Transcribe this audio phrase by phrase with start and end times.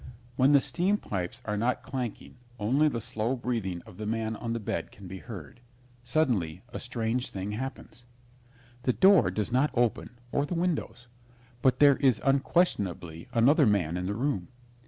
[0.35, 4.53] When the steam pipes are not clanking only the slow breathing of the man on
[4.53, 5.59] the bed can be heard.
[6.01, 8.03] Suddenly a strange thing happens.
[8.81, 11.05] The door does not open or the windows,
[11.61, 14.47] but there is unquestionably another man in the room.